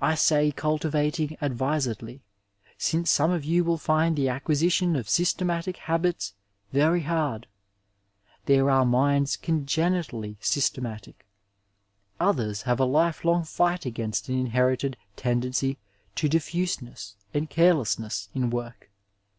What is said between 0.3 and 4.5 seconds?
cultivating advisedly, since some of you will find the